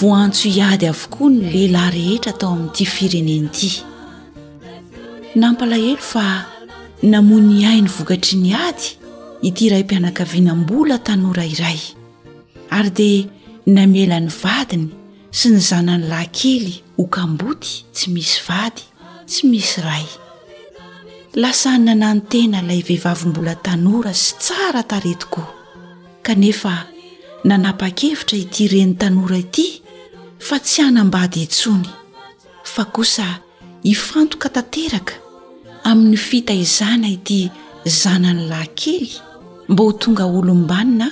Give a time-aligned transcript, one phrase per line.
[0.00, 3.70] voantso iady avokoa ny lehilahy rehetra tao amin'nyity fireneny ity
[5.42, 6.24] nampalahelo fa
[7.02, 8.84] namony ainy vokatry ny ady
[9.48, 11.80] ity iray mpianakaviana mbola tanora iray
[12.76, 13.24] ary dia
[13.76, 14.86] namelany vadiny
[15.38, 18.82] sy ny zanany lahykely hokamboty tsy misy vady
[19.30, 20.06] tsy misy ray
[21.42, 25.48] lasany nanany tena ilay vehivavymbola tanora sy tsara taretykoa
[26.26, 26.72] kanefa
[27.48, 29.66] nanapa-kevitra ity reny tanora ity
[30.38, 31.88] fa tsy hanambady intsony
[32.64, 33.38] fa kosa
[33.82, 35.14] hifantoka tanteraka
[35.84, 37.50] amin'ny fita izana ity
[38.00, 39.08] zanany lahy kely
[39.68, 41.08] mba ho tonga olombanina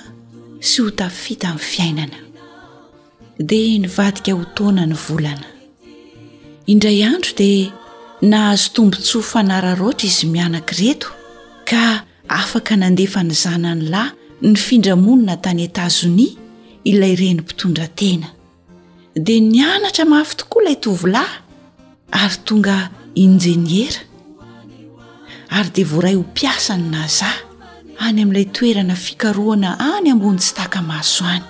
[0.69, 2.19] sy ho tafita min'ny fiainana
[3.49, 5.47] dia nivadika hotona ny volana
[6.73, 7.71] indray andro dia
[8.31, 11.09] nahazo tombontsoa fanararoatra izy mianaki reto
[11.69, 11.83] ka
[12.41, 14.13] afaka nandefa ny zanany lahy
[14.49, 16.33] ny findramonina tany etazonia
[16.91, 18.29] ilay reny mpitondratena
[19.19, 21.31] de ni anatra mafy tokoa ilay tovilahy
[22.13, 24.01] ary tonga injeniera
[25.49, 27.33] ary de voray ho mpiasany na zah
[27.99, 31.45] any amin'ilay toerana fikaroana any ambony tsy takamaso any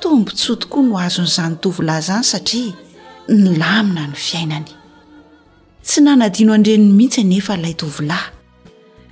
[0.00, 2.72] tombontsoa tokoa no azonyizanytovilahy zany satria
[3.28, 4.68] ny lamina ny fiainany
[5.84, 8.30] tsy nanadiano andreny mihitsy nefa lay tovilahy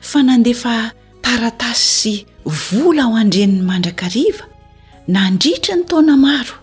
[0.01, 0.91] fa nandefa
[1.23, 4.45] taratas sy vola ao andren'ny mandrakariva
[5.09, 6.60] nandritra ny taona maro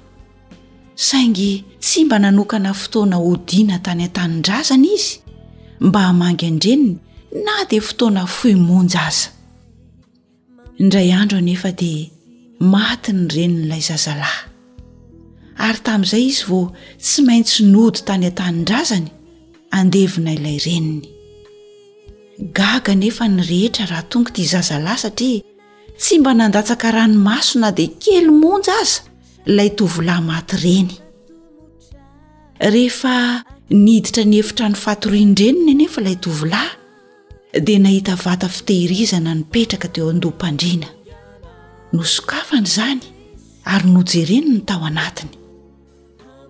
[0.97, 5.13] saingy tsy mba nanokana fotoana odiana tany an-tany-drazany izy
[5.85, 6.97] mba hamangy an-dreniny
[7.46, 9.30] na dia fotoana foi monja aza
[10.81, 12.09] indray andro nefa dia
[12.74, 14.40] maty ny renin'ilay zazalahy
[15.68, 16.63] ary tamin'izay izy vao
[17.06, 19.09] tsy maintsy nody tany an-tanidrazany
[19.79, 21.06] andevina ilay reniny
[22.59, 25.40] gaga nefa ny rehetra raha tongo ti zazalahy satria
[26.02, 29.02] tsy mba nandatsaka ranomasona dia kely monja aza
[29.47, 30.91] lay tovilahy maty reny
[32.74, 33.16] rehefa
[33.69, 36.69] niditra ny hefitra ny fatorin-dreniny nefa ilay tovilahy
[37.66, 40.88] dia nahita vata fitehirizana nipetraka teo andoham-pandriana
[41.94, 43.02] nosokafana izany
[43.74, 45.34] ary nojereni ny tao anatiny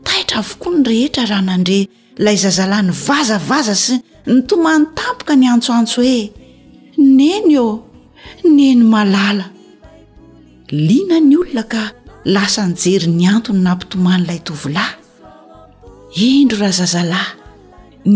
[0.08, 1.80] taitra avokoa ny rehetra raha nandre
[2.20, 3.96] ilay zazalany vazavaza sy
[4.36, 6.18] nytomano tampoka ny antsoantso hoe
[6.98, 7.68] neny ô
[8.56, 9.46] neny malala
[10.88, 11.84] linany olona ka
[12.28, 14.96] lasanjery ny antony nampitomanyilay tovolahy
[16.20, 17.36] indro raha zazalahy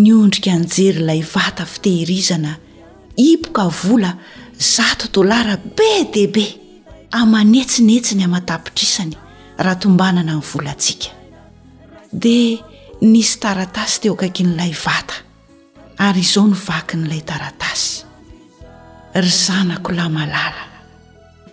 [0.04, 2.54] nyondrika anjery ilay vata fitehirizana
[3.18, 4.12] iboka vola
[4.76, 6.46] zato dolara be deibe
[7.20, 9.16] amanetsinetsy ny hamatapitrisany
[9.64, 11.10] raha tombanana in'ny volatsika
[12.22, 12.60] dia
[13.12, 15.24] nisy taratasy teoakaky n'ilay vata
[16.08, 18.04] ary izao nyvaky n'ilay taratasy
[19.24, 20.64] ry zanako lamalala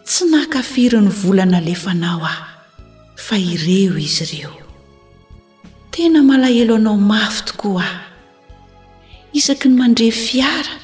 [0.07, 2.48] tsy nakafiro ny volana lefanao aho
[3.27, 4.55] fa ireo izy ireo
[5.91, 8.01] tena malahelo anao mafy tokoa aho
[9.39, 10.75] isaky ny mandre fiara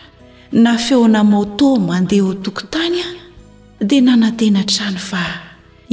[0.52, 3.14] na feona moto mandeha o toko-tany aho
[3.88, 5.22] dia nanan-tena trany fa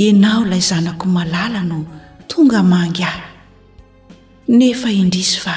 [0.03, 1.78] ianao ilay zanako malala no
[2.28, 3.22] tonga mangy ahy
[4.57, 5.53] nefa indrisy fa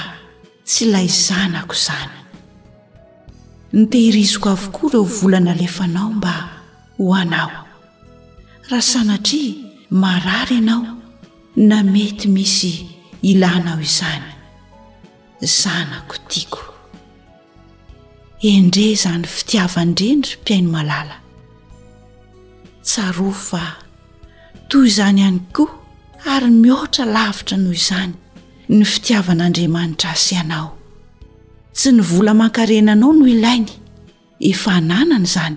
[0.69, 2.17] tsy ilay zanako izany
[3.77, 6.33] nitehiriziko avokoa ireo volana lefanao mba
[6.99, 7.53] ho anao
[8.69, 9.64] raha sanatri
[9.95, 10.87] marary ianao
[11.57, 12.87] na mety misy
[13.23, 14.33] ilanao izany
[15.41, 16.63] zanako tiako
[18.43, 21.17] endre izany fitiavanyndrendry mpiaino malala
[22.83, 23.63] tsaroa fa
[24.69, 25.73] toy izany ihany koa
[26.33, 28.13] ary mihoatra lavitra noho izany
[28.77, 30.71] ny fitiavan'andriamanitra asy ianao
[31.77, 33.71] tsy ny vola mankarena anao no ilainy
[34.51, 35.57] efa ananana izany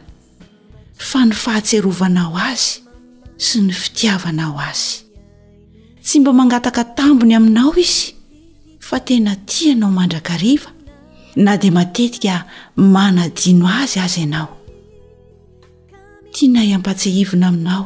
[1.09, 2.73] fa ny fahatserovanao azy
[3.37, 4.99] sy ny fitiavana ao azy
[6.03, 8.13] tsy mba mangataka tambony aminao izy
[8.79, 10.69] fa tena ti anao mandrakariva
[11.35, 12.43] na di matetika
[12.75, 14.49] manadino azy azy ianao
[16.33, 17.83] tianay ampatsehivona aminao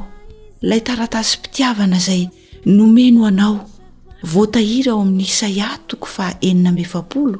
[0.63, 2.23] ilay taratasy mpitiavana izay
[2.65, 3.57] nomeno anao
[4.31, 7.39] voatahira ao amin'ny isaia toko fa enina mefapolo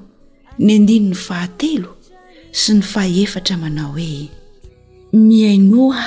[0.60, 1.90] ny andinony fahatelo
[2.52, 4.28] sy ny faha efatra manao hoe
[5.14, 6.00] miainoa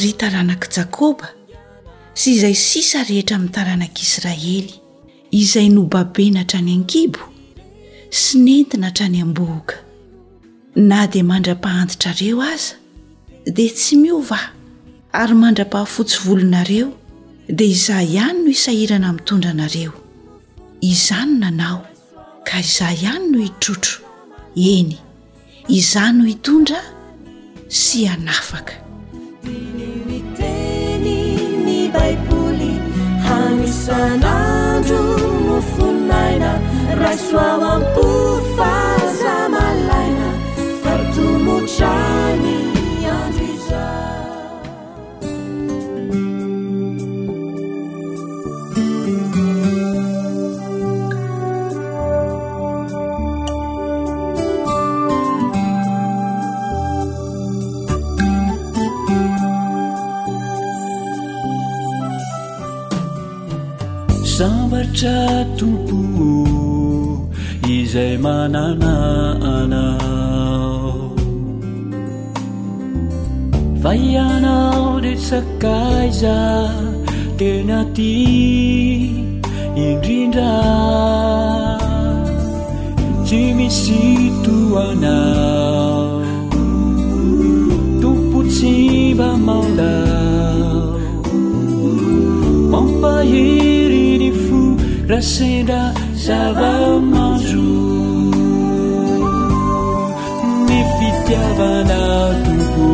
[0.00, 1.28] ry taranak' jakoba
[2.14, 4.76] sy izay sisa rehetra amin'ny taranak'israely
[5.40, 7.22] izay nobabena hatra ny angibo
[8.20, 9.76] sy nentina hatrany ambohoka
[10.90, 12.76] na dia mandra-pahantitrareo aza
[13.56, 14.40] dia tsy miova
[15.20, 16.88] ary mandra-pahafotsyvolonareo
[17.48, 19.92] dia izah ihany no isahirana mitondra anareo
[20.90, 21.80] izany nanao
[22.48, 23.96] ka izah ihany no itrotro
[24.74, 24.92] eny
[25.78, 26.80] iza no itondra
[27.68, 28.74] sy anafaka
[33.84, 36.52] senaجunusunaira
[37.02, 38.81] resalamkuta
[67.60, 68.58] tuizy mn a
[73.82, 76.22] faianao desakais
[77.38, 78.12] tenati
[79.86, 80.52] inddinra
[83.28, 84.86] zimisitu a
[88.00, 89.30] tupucima
[95.10, 95.80] rasina
[96.24, 97.56] zava manzo
[100.66, 102.00] ny fitiavana
[102.44, 102.86] toko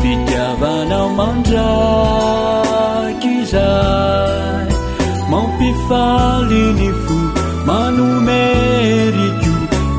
[0.00, 4.68] fidiavana mandraky zay
[5.32, 7.18] mampifali ny fo
[7.68, 9.54] manomery ko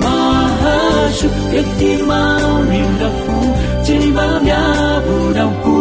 [0.05, 1.29] mahasu
[1.61, 3.37] ektimaumimdafu
[3.87, 5.77] cevaiabunaku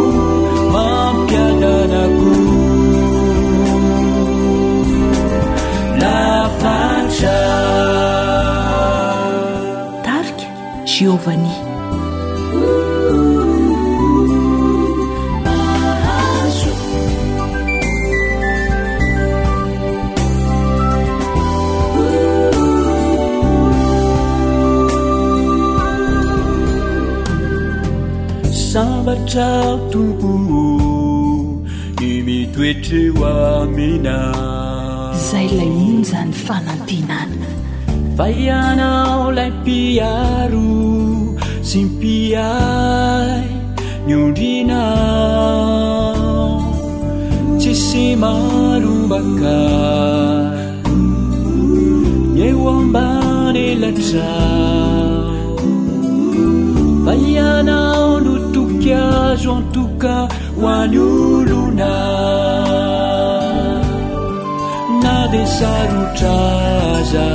[0.75, 2.39] mampiadanagu
[6.01, 6.17] la
[6.61, 7.37] paca
[10.07, 10.37] tark
[10.93, 11.72] siovani
[29.31, 31.63] trao tompoo
[32.01, 34.17] ny mitoetre ho amina
[35.29, 37.49] zay lay ino zany fanantinana
[38.17, 40.67] fa ianao lay piaro
[41.69, 43.31] sy mpiay
[44.07, 44.91] niondrinao
[47.59, 49.57] tsisy marobaka
[52.37, 54.29] geo ambanelatra
[57.05, 58.02] fa ianao
[58.91, 60.27] azoan tuca
[60.59, 61.93] huanuluna
[65.03, 67.27] na desarutraza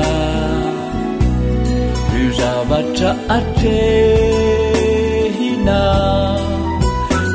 [2.15, 5.81] rizavatra atrehina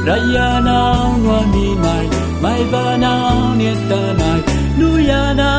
[0.08, 2.08] raianau nuamimai
[2.41, 4.41] mai vanaunientanai
[4.77, 5.50] nuiana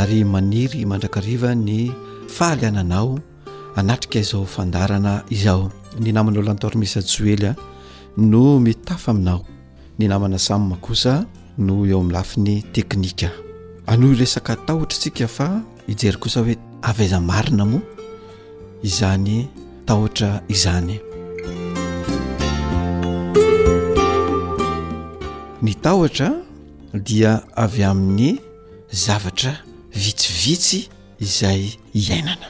[0.00, 1.92] ary maniry mandrakariva ny
[2.36, 3.20] fahaliananao
[3.76, 5.68] anatrika izao fandarana izaho
[6.00, 7.56] ny namanao lantormisasoely ah,
[8.16, 9.44] no mitafa aminao
[9.98, 11.26] ny namana samma kosa
[11.58, 13.28] no eo amin'ny lafi ny teknika
[13.86, 16.46] anoho resaka ataotra tsika fa hijery kosao
[16.82, 17.82] avyaiza marina moa
[18.82, 19.46] izany e,
[19.86, 20.98] tahotra izany e.
[25.62, 26.30] ny tahotra
[27.04, 28.38] dia avy amin'ny
[28.92, 29.52] zavatra
[29.92, 30.86] vitsivitsy
[31.20, 32.48] izay hiainana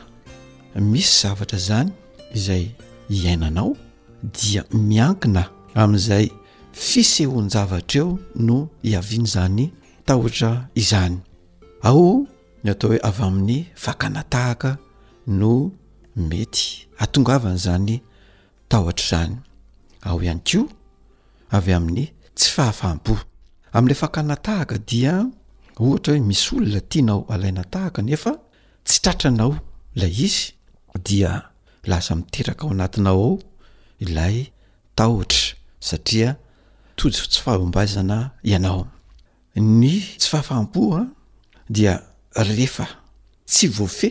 [0.91, 1.91] misy zavatra zany
[2.35, 2.71] izay
[3.11, 3.77] hiainanao
[4.23, 5.45] dia miankina
[5.75, 6.27] amin'izay
[6.73, 8.19] fisehonjavatra eo
[8.49, 9.71] no hiaviany zany
[10.07, 11.19] tahotra izany
[11.83, 12.27] ao
[12.65, 14.79] ny atao hoe avy amin'ny fakanatahaka
[15.27, 15.73] no
[16.17, 18.01] mety atongavany zany
[18.69, 19.37] tahotra zany
[20.03, 20.61] ao ihany ko
[21.51, 22.05] avy amin'ny
[22.37, 23.17] tsy fahafahampo
[23.73, 25.31] am'ilay fakanatahaka dia
[25.79, 28.33] ohatra hoe misy olona tianao alai natahaka nefa
[28.85, 29.55] tsy tratranao
[29.95, 30.53] lay izy
[31.07, 31.33] dia
[31.85, 33.39] lasa miteraka ao anatinao ao
[34.05, 34.37] ilay
[34.97, 36.37] tahotra satria
[36.97, 38.87] tojy tsy fahaombazana ianao
[39.57, 41.03] ny tsy fahafahampo a
[41.71, 42.03] dia
[42.37, 42.87] rehefa
[43.49, 44.11] tsy voafe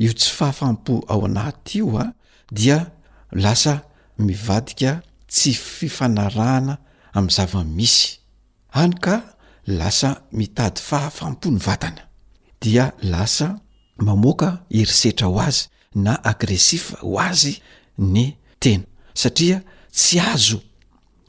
[0.00, 2.12] io tsy fahafahmpo ao anaty io a ah,
[2.52, 2.78] dia
[3.32, 3.74] lasa
[4.26, 4.92] mivadika
[5.28, 6.74] tsy fifanarahana
[7.14, 8.02] amin'ny zava misy
[8.80, 9.16] any ka
[9.78, 12.02] lasa mitady fahafampo ny vatana
[12.60, 13.46] dia lasa
[14.06, 14.48] mamoaka
[14.78, 15.66] erisetra ho azy
[16.04, 17.54] na agresifa ho azy
[17.98, 18.24] ny
[18.62, 18.84] tena
[19.20, 19.58] satria
[19.98, 20.58] tsy azo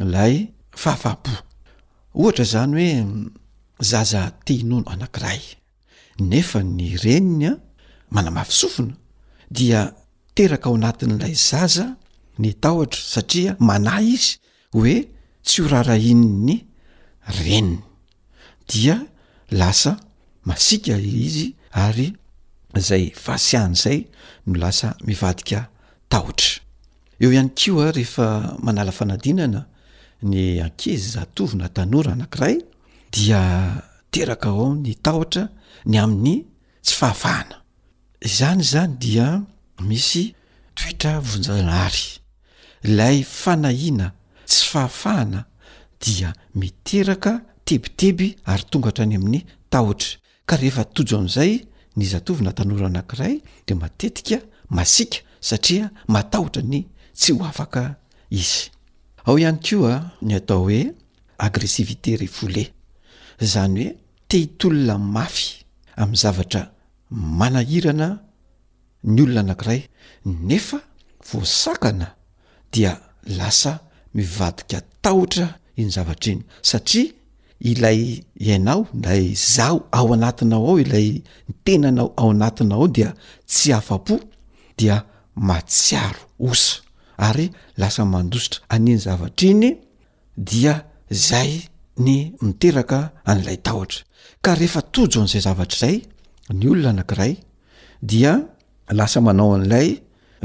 [0.01, 0.35] ilay
[0.81, 1.31] fahafahampo
[2.19, 3.07] ohatra zany hoe
[3.89, 5.41] zaza teinono anankiray
[6.29, 7.57] nefa ny reninya
[8.11, 8.93] manamafisofina
[9.57, 9.79] dia
[10.37, 11.87] teraka ao anatin'ilay zaza
[12.41, 14.35] ny tahotra satria manay izy
[14.75, 14.97] hoe
[15.45, 16.55] tsy horara iny ny
[17.43, 17.81] renina
[18.69, 18.95] dia
[19.59, 19.91] lasa
[20.49, 21.47] masiaka izy
[21.85, 22.07] ary
[22.87, 23.99] zay vasiahn' zay
[24.47, 25.59] no lasa mivadika
[26.11, 26.53] tahotra
[27.21, 28.27] eo ihany kioa rehefa
[28.65, 29.59] manala fanadinana
[30.29, 32.57] ny ankezy zaatovina tanora anakiray
[33.13, 33.41] dia
[34.13, 35.49] teraka ao ao ny tahotra
[35.85, 36.45] ny amin'ny
[36.83, 37.61] tsy fahafahana
[38.21, 39.27] izany zany dia
[39.79, 40.33] misy
[40.75, 42.19] toetra vonjanahary
[42.85, 44.13] ilay fanahina
[44.45, 45.45] tsy fahafahana
[46.01, 52.51] dia miteraka tebiteby ary tonga hatra ny amin'ny tahotra ka rehefa tojo amin'izay ny zatovina
[52.53, 57.95] tanorana anakiray de matetika masiaka satria matahotra ny tsy ho afaka
[58.29, 58.69] izy
[59.25, 60.91] ao ihany koa ny atao hoe
[61.38, 62.63] agressivité re foule
[63.41, 63.95] zany hoe
[64.27, 65.60] tehitolona n'mafy
[65.98, 66.62] amin'y zavatra
[67.39, 68.07] manahirana
[69.13, 69.81] ny olona anakiray
[70.25, 70.77] nefa
[71.31, 72.07] voasakana
[72.74, 72.91] dia
[73.38, 73.71] lasa
[74.15, 75.48] mivadika tahotra
[75.79, 77.05] iny zavatra iny satria
[77.69, 78.01] ilay
[78.48, 81.10] iainao lay zaho ao anatinao ao ilay
[81.50, 83.10] nytenanao ao anatinao ao dia
[83.50, 84.15] tsy afapo
[84.77, 85.05] dia
[85.36, 86.19] matsiaro
[86.50, 86.81] osa
[87.17, 89.69] ary lasa mandositra aniany zavatra iny
[90.50, 90.75] dia
[91.29, 91.51] zay
[92.05, 93.00] ny miteraka
[93.31, 94.00] an'lay tahotra
[94.45, 95.95] ka rehefa tojo an'izay zavatra zay
[96.60, 97.33] ny olona anakiray
[98.10, 98.33] dia
[98.98, 99.88] lasa manao an'ilay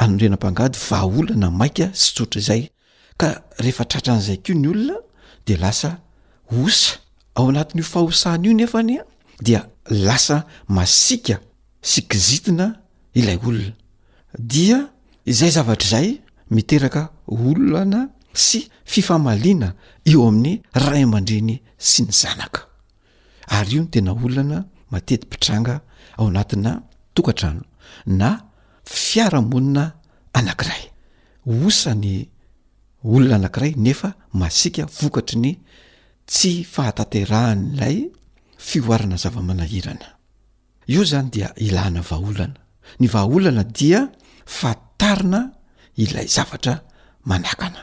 [0.03, 2.63] anorenam-pangady vaolana maika stsotra zay
[3.21, 3.29] ka
[3.65, 4.95] rehefa tratra an'izay keo ny olona
[5.47, 5.91] de lasa
[6.61, 6.95] osa
[7.37, 8.95] ao anatin'io fahosahana io nefany
[9.41, 11.37] dia lasa masika
[11.89, 12.67] si kizitina
[13.19, 13.73] ilay olona
[14.53, 14.79] dia
[15.31, 16.09] izay zavatra izay
[16.55, 17.03] miteraka
[17.35, 18.01] olonana
[18.45, 18.59] sy
[18.93, 19.69] fifamaliana
[20.11, 21.55] eo amin'ny ra iman-dreny
[21.89, 22.61] sy ny zanaka
[23.57, 24.59] ary io ny tena ololana
[24.93, 25.75] matetim-pitranga
[26.19, 26.73] ao anatina
[27.15, 27.63] tokantrano
[28.07, 28.31] na
[28.85, 29.85] fiaramonina
[30.39, 30.83] anankiray
[31.47, 32.29] osany
[33.13, 34.09] olona anakiray nefa
[34.41, 35.51] masiaka vokatry ny
[36.27, 38.09] tsy fahataterahanylay
[38.59, 40.09] fioarana zavamanahirana
[40.93, 42.61] io zany dia ilahna vaaholana
[43.01, 44.01] ny vahaholana dia
[44.59, 45.41] fatarina
[46.03, 46.75] ilay zavatra
[47.31, 47.83] manakana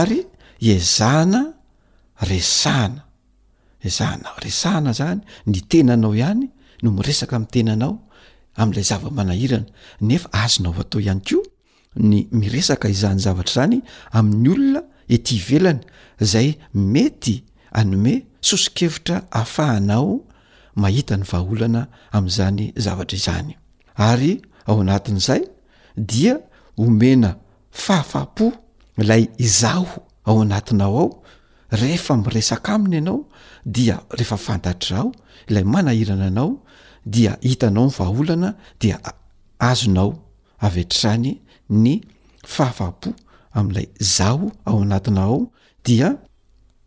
[0.00, 0.20] ary
[0.74, 1.42] ezahana
[2.30, 3.02] resahana
[3.88, 6.44] ezahana resahana zany ny tenanao ihany
[6.82, 7.92] no miresaka ami' tenanao
[8.60, 9.68] amn'ilay zava-manahirana
[10.08, 11.38] nefa azona oao atao ihany ko
[12.08, 13.76] ny miresaka izahany zavatra zany
[14.18, 15.80] amin'ny olona ety velana
[16.20, 20.20] zay mety anome sosikevitra ahafahanao
[20.74, 23.54] mahita ny vahaolana amn'izany zavatra izany
[23.96, 25.42] ary ao anatin'izay
[25.96, 26.38] dia
[26.76, 27.36] homena
[27.70, 28.52] fahafaapoh
[28.98, 31.22] ilay izaho ao anatinao ao
[31.70, 33.24] rehefa miresaka aminy ianao
[33.66, 35.12] dia rehefa fantatra ao
[35.48, 36.62] ilay manahirana anao
[37.06, 38.98] dia hitanao ny vahaolana dia
[39.58, 40.12] azonao
[40.58, 41.38] avetrirany
[41.70, 42.00] ny
[42.46, 43.14] fahafahapo
[43.54, 45.38] amin'ilay zaho ao anatina ao
[45.84, 46.08] dia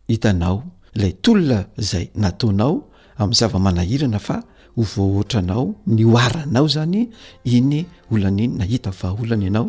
[0.08, 0.62] hitanao
[0.94, 2.74] ilay tolina zay nataonao
[3.20, 4.36] amin'y zava-manahirana fa
[4.76, 7.02] hovohoatranao ny oaranao zany
[7.56, 7.80] iny
[8.12, 9.66] olana iny nahita vaaolany ianao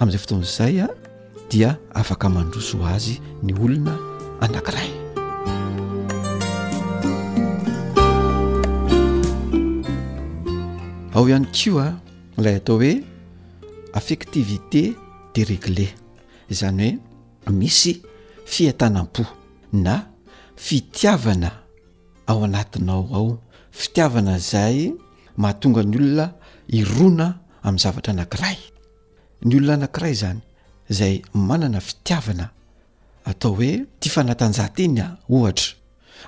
[0.00, 0.86] amn'izay fotoan'izay a
[1.50, 3.94] dia afaka mandroso azy ny olona
[4.44, 4.90] anankiray
[11.16, 11.86] ao ihany koa
[12.38, 12.94] ilay atao hoe
[13.98, 14.82] affectivité
[15.34, 15.86] déreglé
[16.50, 16.98] zany
[17.46, 18.00] hoe misy
[18.44, 19.26] fiatanam-po
[19.72, 20.06] na
[20.56, 21.50] fitiavana
[22.26, 23.38] ao anatinao ao
[23.70, 24.92] fitiavana zay
[25.36, 26.32] mahatonga ny olona
[26.68, 27.26] irona
[27.62, 28.56] amin'ny zavatra anankiray
[29.46, 30.40] ny olona anakiray zany
[30.90, 32.46] izay manana fitiavana
[33.30, 35.68] atao hoe tia fanatanjahantenya ohatra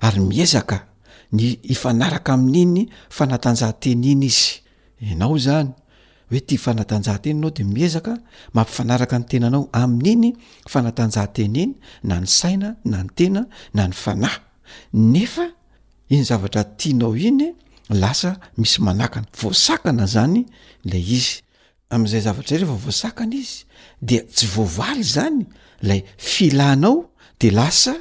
[0.00, 0.78] ary miezaka
[1.32, 2.78] ny ifanaraka amin'iny
[3.16, 4.46] fanatanjahan-teny iny izy
[5.04, 5.72] ianao zany
[6.30, 8.12] oe tya fanatanjahantenaanao de miezaka
[8.56, 10.32] mampifanaraka ny tenanao amin'iny
[10.72, 11.70] fanatanjahantena iny
[12.08, 13.40] na ny saina na ny tena
[13.76, 14.38] na ny fanahy
[15.12, 15.46] nefa
[16.12, 17.46] iny zavatra tianao iny
[18.02, 20.40] lasa misy manakana voasakana zany
[20.90, 21.36] lay izy
[21.94, 23.58] am'zay zavatra reavoasaana izy
[24.08, 25.44] de tsy voavaly zany
[25.88, 26.96] lay filanao
[27.40, 27.92] de lasa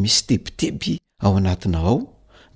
[0.00, 1.98] misy tebiteby ao anatina ao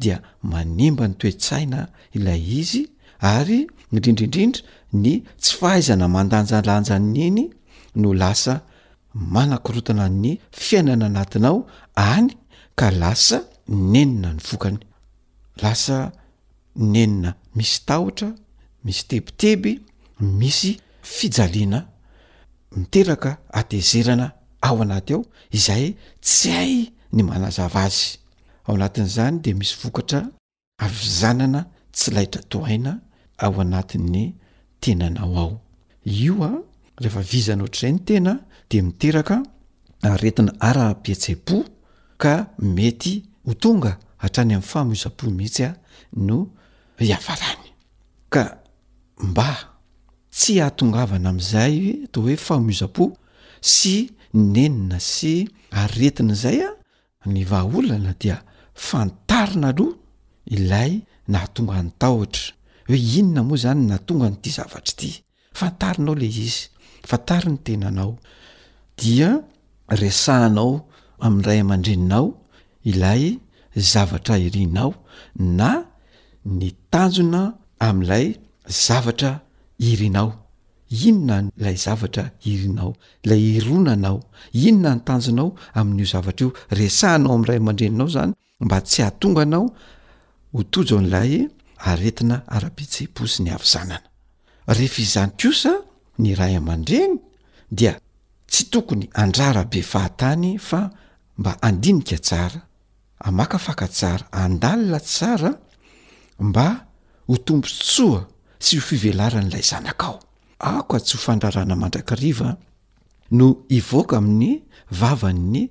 [0.03, 0.17] dia
[0.53, 1.79] manimba ny toetsaina
[2.17, 2.85] ilay izy
[3.21, 7.41] ary idrindriindrindra ny tsy fahaizana mandanjalanja niny
[8.01, 8.53] no lasa
[9.33, 10.31] manankorotana ny
[10.63, 11.57] fiainana anatinao
[12.13, 12.31] any
[12.79, 13.39] ka lasa
[13.93, 14.79] nenina ny vokany
[15.63, 15.97] lasa
[16.93, 18.29] nenina misy tahotra
[18.85, 19.73] misy tebiteby
[20.41, 20.71] misy
[21.03, 21.79] fijaliana
[22.77, 24.27] miteraka atezerana
[24.67, 25.23] ao anaty ao
[25.57, 25.89] izahy
[26.25, 26.75] tsy hay
[27.15, 28.11] ny manazava azy
[28.67, 30.21] ao anatin'izany de misy vokatra
[30.85, 31.61] avizanana
[31.97, 32.93] tsy laitra tohaina
[33.39, 34.33] ao anati'ny
[34.81, 35.61] tenanao ao
[36.05, 36.51] io a
[37.01, 38.33] rehefa vizana ohatra ireny tena
[38.71, 39.37] de miteraka
[40.11, 41.57] aretina arapietsai-po
[42.23, 42.35] ka
[42.75, 43.15] mety
[43.47, 45.71] ho tonga hatrany amin'ny fahamizapo mihitsy a
[46.27, 46.39] no
[47.09, 47.69] iafarany
[48.35, 48.43] ka
[49.29, 49.51] mba
[50.37, 53.05] tsy ahatongavana am'izay ato hoe fahmozapo
[53.75, 53.95] sy
[54.55, 55.33] nenina sy
[55.81, 58.37] aretina zay a ny vahaolana dia
[58.87, 59.97] fantarina aloha
[60.57, 60.93] ilay
[61.31, 62.58] nahatonga ny ta otra
[62.89, 65.11] hoe inona moa zany na tonga nyity zavatry ty
[65.59, 66.51] fantarinao le izy
[67.09, 68.13] fantari ny tenanao
[69.01, 69.31] dia
[70.01, 70.71] resahanao
[71.27, 72.27] amray amandreninao
[72.91, 73.25] ilay
[73.93, 74.93] zavatra irinao
[75.59, 75.71] na
[76.59, 77.43] ny tanjona
[77.89, 78.27] am'lay
[78.87, 79.31] zavatra
[79.91, 80.31] irinao
[81.07, 82.91] inonalay zavatra irinao
[83.29, 84.19] lay ironanao
[84.67, 85.49] inona ny tanjonao
[85.79, 88.33] amin'io zavatra io resahanao am'ray amandreninao zany
[88.65, 89.67] mba tsy atonganao
[90.55, 91.33] hotojan'ilay
[91.87, 94.03] aretina arabe tsehposy ny avy zanana
[94.77, 95.73] rehefa izany kosa
[96.23, 97.15] ny ray aman-dreny
[97.79, 97.93] dia
[98.51, 100.81] tsy tokony andrarabe fahatany fa
[101.39, 102.61] mba andinika tsara
[103.27, 105.51] amakaafaka tsara andalina tsara
[106.47, 106.67] mba
[107.29, 108.21] ho tombo tsoa
[108.65, 110.17] sy ho fivelara n'lay zanak ao
[110.69, 112.49] aoka tsy ho fandrarana mandrakariva
[113.39, 113.47] no
[113.79, 114.53] ivoaka amin'ny
[115.01, 115.65] vavany'ny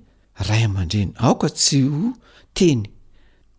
[0.47, 2.03] ray aman-dreny aoka tsy ho
[2.57, 2.83] teny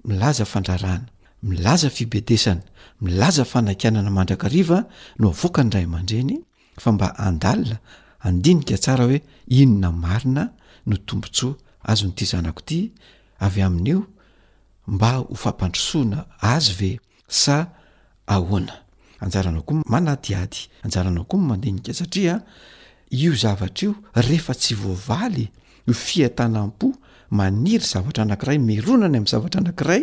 [0.08, 1.08] milaza fandrarana
[1.42, 2.62] milaza fibedesana
[3.00, 4.86] milaza fanakianana mandraka riva
[5.18, 6.40] no avoka ny ray amandreny
[6.80, 7.78] fa mba andalia
[8.20, 10.48] andinika tsara oe inona marina
[10.86, 12.70] no tombontsoa azonyty zanakot
[13.40, 14.06] avy ain'io
[14.88, 17.66] mba ho fampandrosoana azo ve sa
[18.28, 20.58] oaakoa manadyady
[20.96, 25.48] aaakoa madiiasaiaio zavata io rehefa tsy voavaly
[25.88, 26.86] o fiatana mpo
[27.30, 30.02] maniry zavatra anakiray mironany am'n zavatra anakiray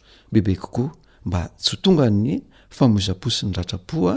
[0.31, 0.89] bebe kokoa
[1.25, 2.33] mba tsy ho tonga ny
[2.75, 4.13] famoizapo sy ny ratrapoa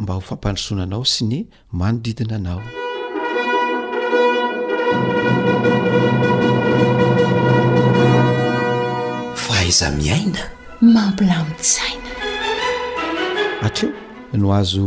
[0.00, 1.38] mba ho fampandrosona anao sy ny
[1.78, 2.62] manodidina anao
[9.42, 10.42] faaiza miaina
[10.94, 12.10] mampilamitsaina
[13.66, 13.90] atreo
[14.38, 14.84] no azo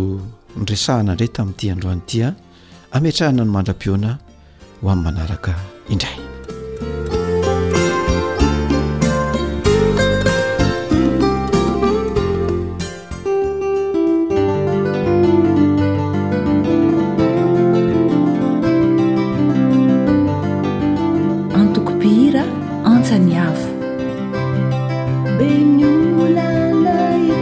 [0.69, 2.27] resahana indray tamin'nytyandroany itya
[2.95, 4.09] ameatrahana ny mandram-pioana
[4.81, 5.51] ho amin'ny manaraka
[5.93, 6.17] indray
[25.41, 27.33] enulanaiti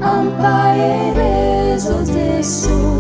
[0.04, 2.91] ampae resozeso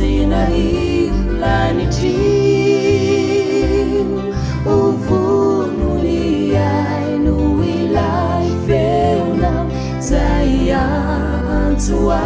[0.00, 1.08] 那一
[1.40, 2.10] 来你 t
[5.06, 5.66] 父
[6.02, 9.64] 离爱 n 为来飞难
[10.00, 12.16] 在样走外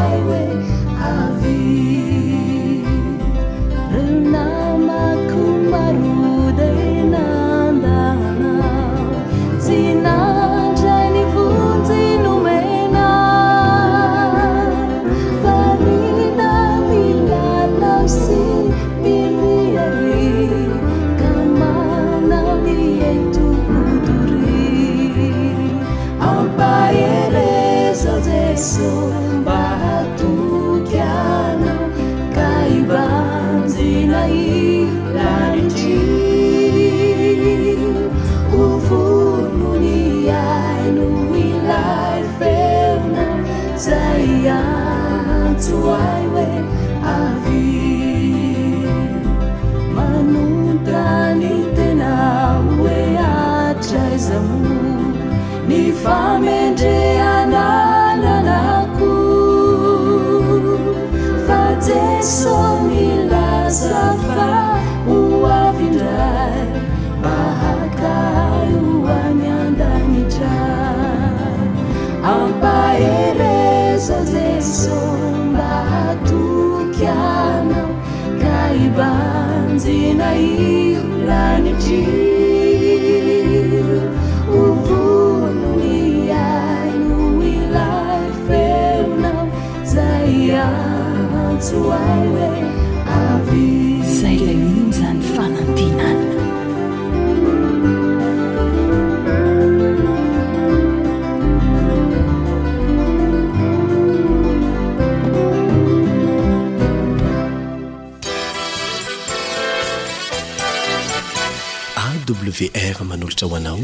[112.99, 113.79] fmanolotrahoanao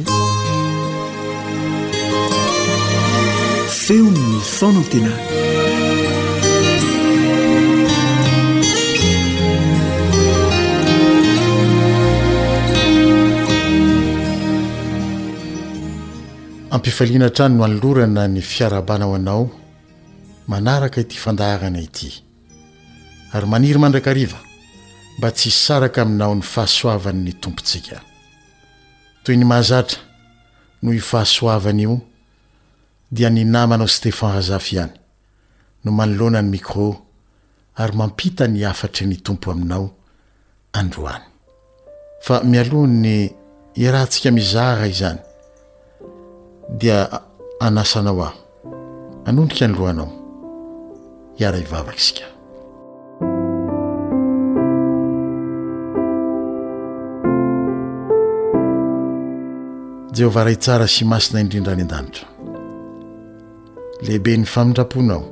[3.82, 5.12] feonyny fonatena
[16.70, 19.44] ampifaliana trany no hanolorana ny fiarabana ho anao
[20.50, 22.10] manaraka ity fandaharana ity
[23.34, 24.38] ary maniry mandrakariva
[25.18, 27.96] mba tsy hsaraka aminao ny fahasoavany'ny tompontsika
[29.24, 29.98] toy ny mahazatra
[30.84, 31.96] no ifahasoavany io
[33.10, 34.92] dia ny namanao stefan razafy ihany
[35.84, 36.90] no manoloana ny micro
[37.76, 39.88] ary mampita ny afatry ny tompo aminao
[40.72, 41.24] androany
[42.20, 43.30] fa mialoh ny
[43.76, 45.20] iraha ntsika mizara izany
[46.80, 46.98] dia
[47.66, 48.34] anasanao ah
[49.28, 50.10] anondrika anolohanao
[51.38, 52.33] iara ivavaka isika
[60.16, 62.28] jehovah raytsara sy masina indrindra ny an-danitra
[64.06, 65.22] lehibe ny famindraponao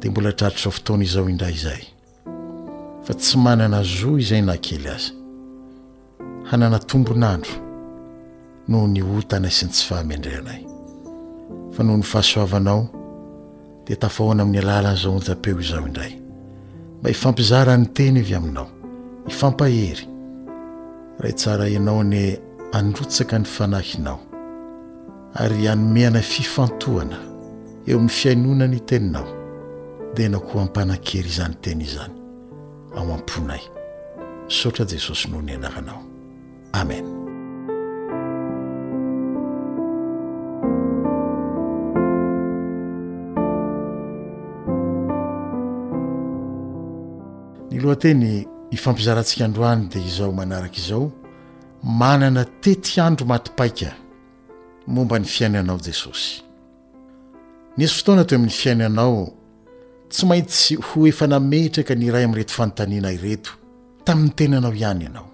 [0.00, 1.82] dia mbola tratrotrao fotoana izao indray izay
[3.06, 5.12] fa tsy manana zoa izay nah kely azy
[6.50, 7.52] hanana tombonandro
[8.68, 10.60] noho ny otana sy ny tsy fahamendrehanay
[11.76, 12.80] fa noho ny fahasoavanao
[13.86, 16.12] dia tafahoana amin'ny alalan'izao ontapeo izao indray
[17.00, 18.68] mba ifampizarany teny avy aminao
[19.28, 20.08] hifampahery
[21.20, 22.38] raytsara ianao ny
[22.72, 24.20] androtsaka ny fanahinao
[25.34, 27.16] ary anomeana fifantohana
[27.86, 29.26] eo amin'ny fiainona ny teninao
[30.14, 32.14] dia nao koho ampanan-kery izany teny izany
[32.96, 33.60] ao am-ponay
[34.48, 36.02] saotra jesosy noho nyadaranao
[36.72, 37.06] amen
[47.70, 51.12] ny lohanteny ifampizarantsika androany dia izao manaraka izao
[51.86, 53.90] manana teti andro matipaika
[54.86, 56.42] momba ny fiainanao jesosy
[57.76, 59.18] nisy fotoana toy amin'ny fiainanao
[60.10, 63.50] tsy maintsy ho efa nametraka nyiray amin' reto fanotaniana ireto
[64.04, 65.26] tamin'ny tenanao ihany ianao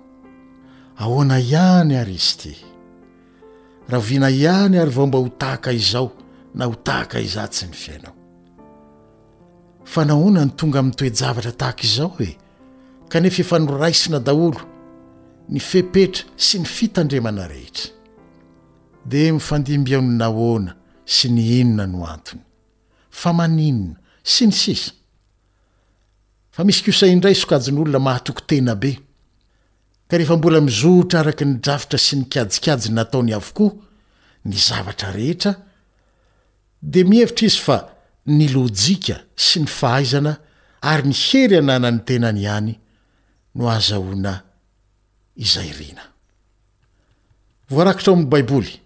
[1.02, 2.52] ahoana ihany ary izy ty
[3.92, 6.08] rahaviana ihany ary vao mba ho tahaka izao
[6.54, 8.14] na ho tahaka iza tsy ny fiainao
[9.92, 12.30] fa nahona ny tonga amin'ny toejavatra tahaka izao oe
[13.12, 14.71] kanefa efa noraisina daolo
[15.52, 17.90] ny fepetra sy ny fitandremana rehetra
[19.12, 20.72] de mifandimbianna hoana
[21.12, 22.40] sy ny inona no antony
[23.22, 23.98] fa maninona
[24.32, 24.94] sy ny sisa
[26.56, 28.92] fa misy kosaiindray sokajon'olona mahatoko tena be
[30.08, 33.72] ka rehefa mbola mizohotra araky nydrafitra sy ny kajikajy nataony avokoa
[34.48, 35.52] ny zavatra rehetra
[36.92, 37.76] de mihevitra izy fa
[38.38, 40.32] ny lojika sy ny fahaizana
[40.92, 42.72] ary ny hery ananany tenany ihany
[43.54, 44.32] no azahoana
[45.40, 48.76] arakitraoam'ny baiboly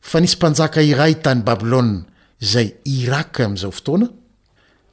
[0.00, 2.04] fa nisy mpanjaka iray tany babylôa
[2.44, 4.06] izay iraka ami'izao fotoana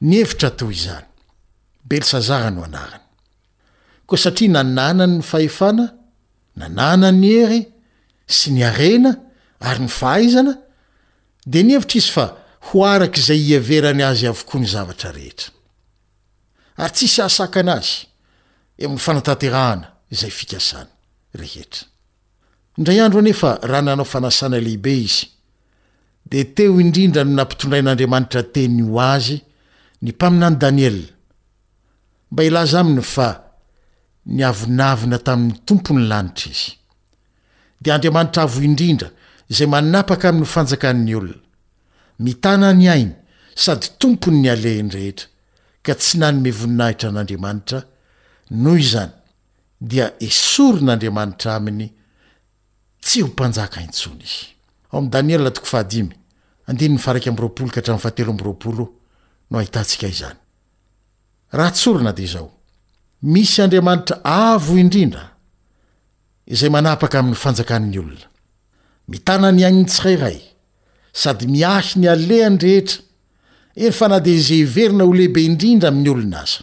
[0.08, 1.06] ny hevitra toy izany
[1.88, 3.04] belsazara no anarany
[4.06, 5.84] koa satria nananany ny fahefana
[6.58, 7.60] nanana ny ery
[8.36, 9.10] sy ny arena
[9.68, 10.52] ary ny fahaizana
[11.50, 12.26] dia ny hevitra izy fa
[12.66, 15.48] ho arak' izay hiaverany azy avokoa ny zavatra rehetra
[16.82, 17.94] ary tsisy ahasaka ana azy
[18.82, 20.88] amin'ny fanatanterahana zay fikasany
[21.38, 21.86] rehetra
[22.78, 25.26] indray andro anefa raha nanao fanasana lehibe izy
[26.30, 29.36] de teo indrindra no nampitondrain'andriamanitra teny ho azy
[30.02, 30.98] ny mpaminany daniel
[32.30, 33.28] mba ilaza aminy fa
[34.34, 36.70] ny avonavina tamin'ny tompony lanitra izy
[37.82, 39.08] dia andriamanitra avo indrindra
[39.52, 41.38] izay manapaka amin'ny fanjakan'ny olona
[42.24, 43.12] mitana ny ainy
[43.64, 45.26] sady tompony ny alehiny rehetra
[45.84, 47.80] ka tsy nany mevoninahitra an'andriamanitra
[48.62, 49.12] nohoyzany
[50.20, 51.88] isoron'andriamanitra aminy
[53.02, 55.32] tsy ho mpanjaka intsonyhatsorona
[62.18, 62.50] de zao
[63.22, 64.16] misy andriamanitra
[64.50, 65.24] avo indrindra
[66.54, 68.26] izay manapaka amin'ny fanjakan'ny olona
[69.10, 70.38] mitanany agninytsirairay
[71.22, 73.00] sady miahy ny alehany rehetra
[73.82, 76.62] iny fa na de ize iverina holehibe indrindra amin'ny olona aza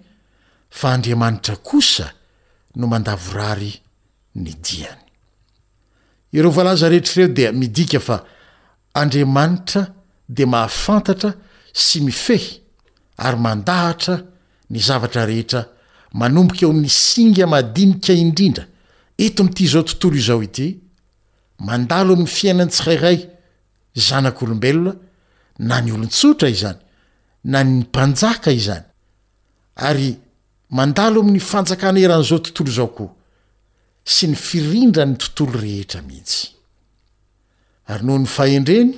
[0.71, 2.13] fandriamanitra kosa
[2.79, 3.75] no mandavorary
[4.39, 5.01] ny diany
[6.31, 8.21] ireo voalaza rehetrreo dia midika fa
[8.95, 9.83] andriamanitra
[10.29, 11.33] de mahafantatra
[11.75, 12.45] sy mifehy
[13.17, 14.15] ary mandahatra
[14.71, 15.65] ny zavatra rehetra
[16.13, 18.63] manomboka eo amin'ny singa madinika indrindra
[19.25, 20.79] eto am'ity izao tontolo izao ity
[21.67, 23.19] mandalo amin'ny fiainan tsirairay
[24.07, 24.93] zanak'olombelona
[25.67, 26.79] na ny olontsotra izany
[27.51, 28.85] na ny mpanjaka izany
[29.75, 30.15] ary
[30.71, 33.09] mandalo aminy fanjakana iran' izao tontolo zao koa
[34.13, 36.47] sy ny firindrany tontolo rehetra mihitsy
[37.91, 38.95] ary noho nyfahendreny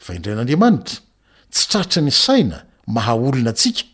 [0.00, 1.00] dramta
[1.52, 2.58] tsy trarotra ni saina
[2.94, 3.84] maha olonantsika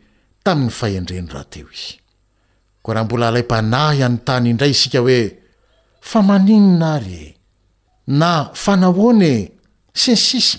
[0.43, 1.93] tamin'ny faendreno rahateo izy
[2.83, 5.19] ko raha mbola alay-panahy anytany indray isika hoe
[6.09, 7.27] famaninina arye
[8.21, 8.31] na
[8.63, 9.51] fanahoany e?
[10.01, 10.57] sin sisy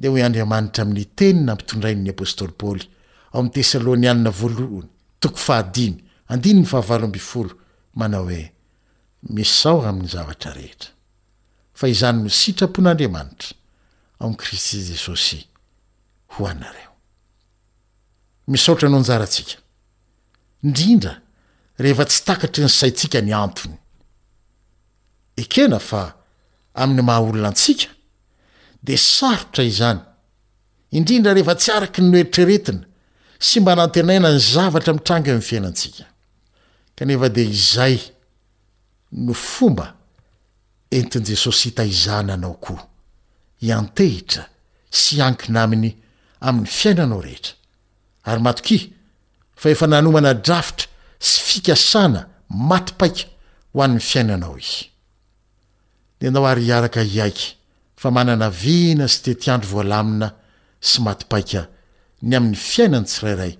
[0.00, 2.84] de hoe andriamanitra amin'ny teny na mpitondrain'ny apôstôly paoly
[3.32, 4.88] ao am'ny tesalônianina voalony
[5.22, 5.98] toko fahadimy
[6.32, 7.52] andiny ny fahavalo ambyfolo
[7.98, 8.42] manao hoe
[9.34, 10.90] misy zao amin'ny zavatra rehetra
[11.78, 13.50] fa izany no sitrapon'andriamanitra
[14.22, 15.40] ao m'y kristy jesosy
[16.34, 16.91] ho anareo
[18.52, 19.54] misaotra anao njaratsika
[20.68, 21.14] indrindra
[21.82, 23.76] rehefa tsy takatry ny saitsika ny ampony
[25.42, 26.02] ekena fa
[26.82, 27.88] ami'ny maha olona antsika
[28.86, 30.00] de sarotra izany
[30.98, 32.80] indrindra rehefa tsy araky noeritreretina
[33.46, 36.04] sy mba nantenaina ny zavatra mitrangy aminy fiainantsika
[36.96, 37.96] kanefa de izay
[39.24, 39.86] no fomba
[40.98, 42.82] entin' jesosy hita izana anao koa
[43.66, 44.42] iantehitra
[45.00, 45.90] sy ankina aminy
[46.46, 47.54] amin'ny fiainanao rehetra
[48.28, 50.88] aaef nanomana drafitra
[51.20, 52.22] sy fikasana
[52.68, 53.24] matipaika
[53.74, 54.90] ho an''ny fiainanao io
[56.20, 57.46] y iaraka iaiky
[57.96, 60.28] fa manana vina sy teti andro voalamina
[60.88, 61.62] sy matipaia
[62.22, 63.54] ny amin'ny fiainany tsi rairay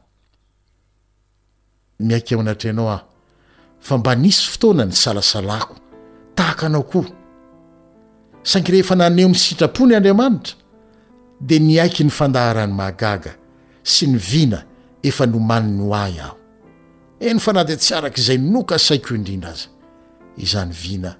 [2.01, 3.05] miaiky ao anatraanao aho
[3.79, 5.75] fa mba nisy fotoana ny salasalako
[6.35, 7.05] tahaka anao koa
[8.49, 10.55] sanyrehefa naneho ny sitrapony andriamanitra
[11.41, 13.31] de ny aiky ny fandaharany mahagaga
[13.83, 14.59] sy ny vina
[15.03, 16.35] efa no mani ny oay aho
[17.27, 19.67] eny fa nady tsy arak' izay no ka saiko indrindra azy
[20.37, 21.15] izany vina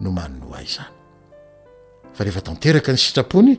[0.00, 0.92] no maniny oay zany
[2.14, 3.52] fa rehefa tanteraka ny sitrapony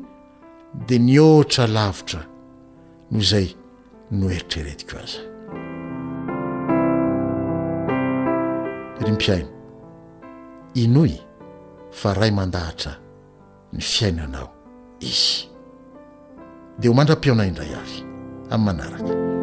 [0.88, 2.24] de ny ohatra lavitra
[3.12, 3.48] noho zay
[4.12, 5.37] no eritreretiko azy
[9.12, 9.48] mpiaina
[10.74, 11.14] inoy
[11.92, 12.94] fa ray mandahatra
[13.74, 14.50] ny fiainanao
[15.00, 15.48] izy
[16.80, 18.02] dea ho mandra-piona indray azy
[18.52, 19.37] ami'y manaraka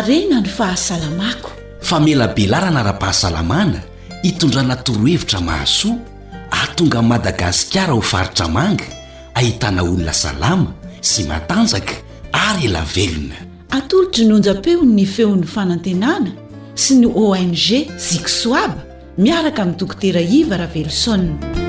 [0.00, 1.50] rena ny fahasalamako
[1.82, 3.82] fa melabelarana ra-pahasalamana
[4.22, 5.98] itondrana torohevitra mahasoa
[6.62, 8.84] atonga madagasikara ho faritra manga
[9.34, 10.70] ahitana olona salama
[11.02, 11.94] sy matanjaka
[12.32, 13.36] ary la velona
[13.74, 16.30] atolo dry nonjapeo ny feon'ny fanantenana
[16.78, 17.54] sy ny ong
[17.98, 18.78] ziksoaba
[19.18, 21.66] miaraka ami'ntokotera iva ravelosoa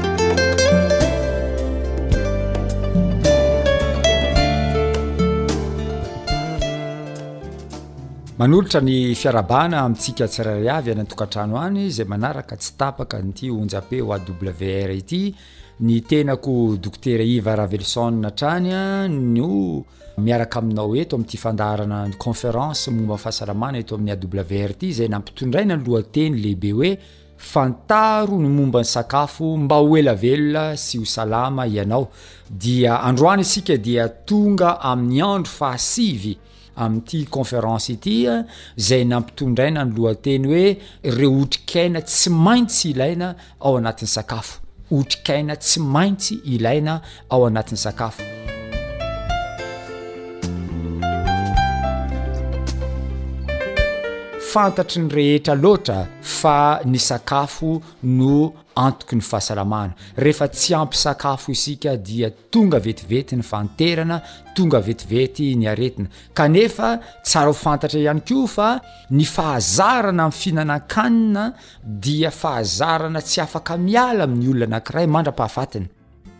[8.39, 15.35] manolotra ny fiarabana amintsika tsirairiavy anatokantrano any zay manaraka tsy tapaka nyty honjap oawr ity
[15.83, 19.83] ny tenako dokter iva ravelson atrany a no
[20.23, 25.75] miaraka aminao eto ami'ty fandarana ny conférence mombany fahasalamana eto amin'ny awr ty zay nampitondraina
[25.75, 26.91] n lohateny lehibe hoe
[27.35, 32.07] fantaro ny mombany sakafo mba hoelaveloa sy hosalama ianao
[32.49, 36.39] dia androany sika dia tonga amin'ny andro
[36.83, 38.19] amin'nity conférence ity
[38.87, 43.33] zay nampitondraina ny lohateny hoe reo otrikaina tsy maintsy ilaina
[43.65, 44.59] ao anatin'ny sakafo
[44.99, 48.48] otrikaina tsy maintsy ilaina ao anatin'ny sakafo
[54.49, 61.51] fantatry ny rehetra loatra fa ny sakafo no antoky ny fahasalamana rehefa tsy ampy sakafo
[61.53, 64.21] isika dia tonga vetivety ny fanterana
[64.57, 68.81] tonga vetivety ny aretina kanefa tsrao fantatra ihany koa fa
[69.13, 71.43] ny fahazarana m fihinana-kanina
[71.85, 75.85] dia fahazarana tsy afaka miala amin'ny olona anakiray mandra-pahafatina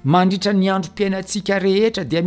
[0.03, 2.25] mandritra nyadrom-piainasika rehetra daih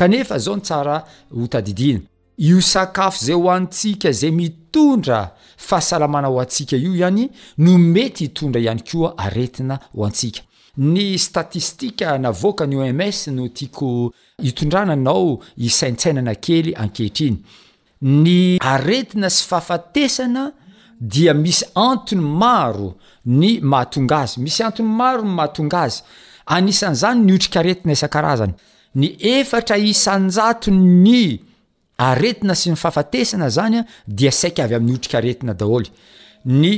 [0.00, 2.00] kanefa zao ny tsara hotadidiana
[2.38, 7.28] io sakafo zay ho antsika zay mitondra fahasalamana ho antsika io ihany
[7.58, 10.40] no mety itondra ihany koa aretina ho antsika
[10.76, 17.36] ny statistika navoaka nyoms no tiako itondrananao isaintsainana kely ankehitriny
[18.00, 20.52] ny aretina sy fahafatesana
[21.00, 22.94] dia misy antony maro
[23.26, 26.02] ny mahatonga azy misy antony maro ny mahatonga azy
[26.46, 28.54] anisan'izany ny otrikaaretina isan-karazany
[28.96, 31.38] ny efatra isanjato ny
[32.00, 35.90] aretina sy ny fahafatesana zany a dia saika avy amin'ny otrika aretina daoly
[36.44, 36.72] ny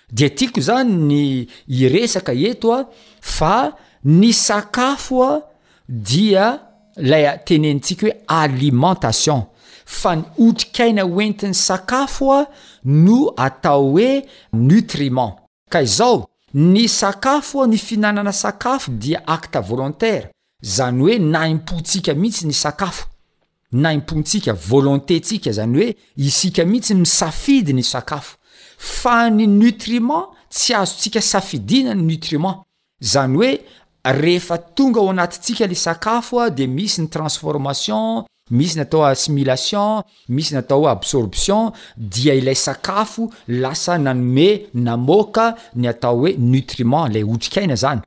[0.10, 1.24] di tiako zany ny
[1.68, 2.84] iresaka eto a
[3.22, 3.56] fa
[4.06, 5.32] ny sakafo a
[5.88, 6.48] dia
[6.98, 9.44] lay tenenytsika hoe alimentation
[9.86, 12.46] fa ny hotrikaina hoentin'ny sakafo a
[12.86, 14.22] no atao hoe
[14.54, 15.36] nutriment
[15.70, 20.33] ka izao ny sakafoa ny fihinanana sakafo dia acte volontaire
[20.64, 23.06] zany hoe na impotsika mihitsy ny sakafo
[23.72, 28.38] naimpotsika volonté ntsika zany hoe isika mihitsy misafidy ny sakafo
[28.78, 32.58] fa ny nitriment tsy azontsika safidina ny nitriment
[33.12, 33.52] zany oe
[34.04, 40.54] rehefa tonga ao anatintsika le sakafoa de misy ny transformation misy ny atao assimilation misy
[40.54, 47.24] ny atao ho absorption dia ilay sakafo lasa nanome namoka ny atao hoe nutriment lay
[47.24, 48.02] otrik' aina zany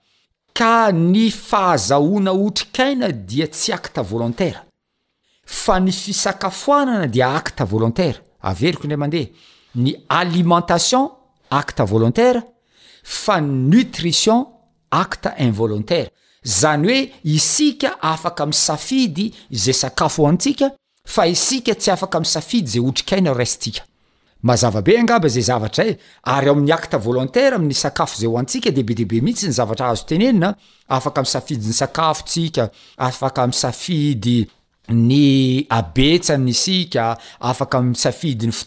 [0.56, 4.62] ka ny fahazahoana otrikaina dia tsy acta volontara
[5.62, 9.28] fa ny fisakafoanana dia acta volontara averiko ndray mandeha
[9.84, 9.90] ny
[10.20, 11.04] alimentation
[11.62, 12.40] acte volontaira
[13.22, 14.40] fa ny nutrition
[15.04, 16.10] acte involontaira
[16.60, 17.00] zany hoe
[17.36, 19.26] isika afaka ami' safidy
[19.62, 20.66] zay sakafo oantsika
[21.14, 23.82] fa isika tsy afaka ami' safidy zay otrik'ainarasitsika
[24.42, 25.98] mazavabe angaba zay zavatra e
[26.32, 30.54] ary o ami'ny akta volontara ami'ny sakafo zay hoantsika debedebe mihitsy ny zavatra azo tenenna
[30.88, 34.48] afaka msafidyny sakafo sika aakmfynyn'nyf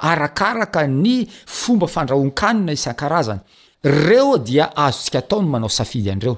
[0.00, 6.36] akaakny fmba aoeo dia azosika ataony manao safidy areo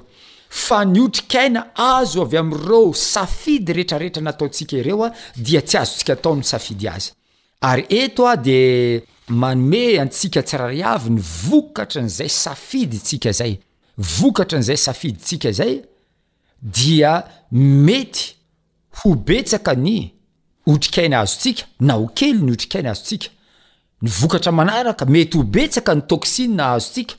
[0.49, 6.55] fa nyotrikaina azo avy amreo safidy reetrarehetra nataotsika ireo a dia tsy azosika ataoms
[9.27, 13.57] manome antsika tsiraryavy ny vokatra n'zay safiditsika zay
[13.97, 15.81] vokatran'zay safiditsika zay
[16.61, 18.35] dia mety
[19.03, 19.97] ho betsaka ny
[20.67, 23.29] hotrikaina azosika na ho kely ny otrikaina azo tsika
[24.01, 27.15] ny vokatra manaraka mety ho betsaka ny toksina azo sika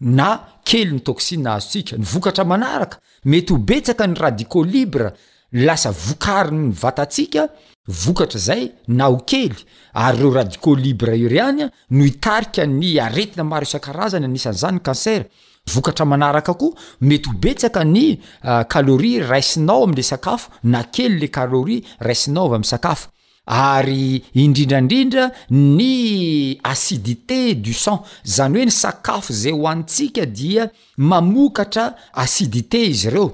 [0.00, 5.12] na kely ny toksina azotsika ny vokatra manaraka mety ho betsaka ny radiko libra
[5.52, 7.46] lasa vokarinyny vatatsika
[7.86, 9.52] vokatra zay na ho kely
[9.92, 15.24] ary reo radico libre urianya no itarika ny aretina maro isan-karazany anisan'yizany kanser
[15.66, 21.28] vokatra manaraka koa mety ho betsaka ny ah, kaloria raisinao am'la sakafo na kely la
[21.28, 23.10] kaloria raisinao avy ami' sakafo
[23.46, 31.94] ary indrindraindrindra ny asidité du sant zany hoe ny sakafo zay ho antsika dia mamokatra
[32.14, 33.32] asidité izy reo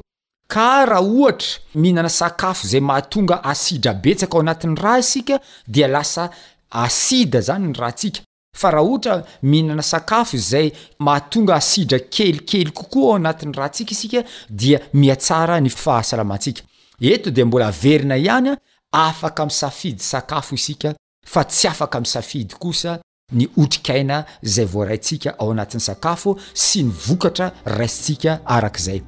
[0.49, 6.31] ka raha ohatra mihinana sakafo izay mahatonga asidra betsaka ao anatin'ny raha isika dia lasa
[6.71, 8.21] asida zany ny rahantsika
[8.57, 14.81] fa raha ohatra mihinana sakafo zay mahatonga asidra kelikely kokoa ao anatin'ny rantsika isika dia
[14.95, 16.63] miatsara ny fahasalamantsika
[17.01, 18.57] eto di mbola averina ihany
[18.93, 20.95] a afaka ami safidy sakafo isika
[21.27, 22.99] fa tsy afaka amisafidy kosa
[23.33, 29.03] ny hotrikaina zay voaraintsika ao anatin'ny sakafo sy ny vokatra raisitsika arakaizay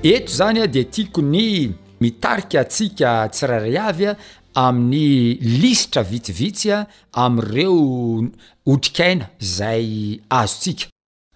[0.00, 1.68] eto zany a de tiako ny
[2.00, 4.12] mitarika atsika tsirairay avya
[4.56, 8.22] amin'ny lisitra vitsivitsya amreo
[8.64, 10.86] otrikaina zay azo tsika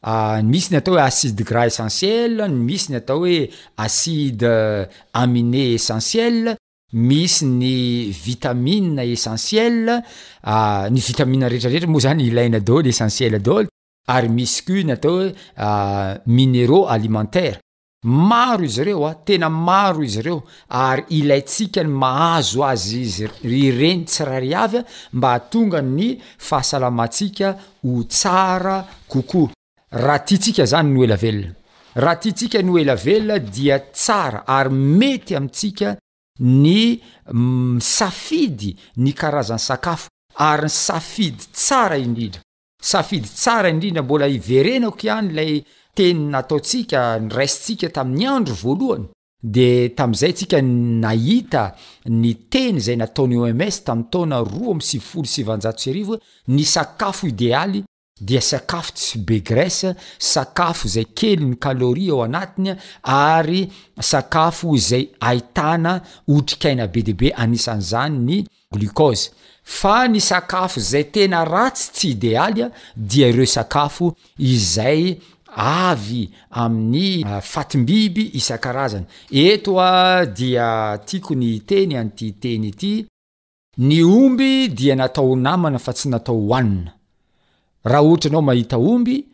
[0.03, 3.41] ah, misy ny atao hoe acidegras essentiel misy ny atao hoe
[3.85, 4.53] acide
[5.13, 6.57] aminé essentiel
[7.09, 7.75] misy ny
[8.25, 10.01] vitaminee essentiel
[10.49, 13.69] ah, ny vitamine rehtrarehtra moa zany ilaina dolo essentiel dolo
[14.09, 17.61] ary misy ko natao hoe ah, minéro alimentaire
[18.05, 23.27] maro izy reo a ah, tena maro izy reo ary ilayntsika ny mahazo azy izy
[23.43, 29.51] ri renytsirahary avya ah, mba hatonga ny fahasalamantsika ho tsara kokoa
[29.91, 31.53] raha tia tsika zany no ela veloa
[31.95, 35.97] raha tiatsika nyoela veloa dia tsara ary mety amintsika
[36.41, 36.99] ny
[37.33, 42.41] mm, safidy ny karazan'ny sakafo ary ny safidy tsara indrindra
[42.83, 45.55] safidy tsara indrindra mbola iverenako ihany lay
[45.95, 47.03] teny nataontsika
[47.39, 49.07] raisintsika tamin'ny andro voalohany
[49.55, 49.67] di
[49.97, 50.61] tamin'izay ntsika
[51.05, 51.63] nahita
[52.23, 56.21] ny teny zay nataony oms tamin'ny taona roa am'y sivifolsjs ari
[56.57, 57.85] ny sakafo idealy
[58.29, 59.81] dia sakafo tsy be gras
[60.33, 63.63] sakafo izay kely ny kaloria ao anatinya ary
[64.01, 68.39] sakafo izay aitana otrikaina be deabe anisan'izany ny
[68.75, 69.31] glikose
[69.63, 75.15] fa ny sakafo zay tena ratsy tsy idealya dia ireo sakafo izay
[75.57, 82.93] avy amin'ny ah, fatimbiby isan-karazana eto a dia tiako ny teny anyity teny ity
[83.79, 86.93] ny omby dia natao honamana fa tsy natao hohanina
[87.85, 89.25] raha ohatra anao mahita omby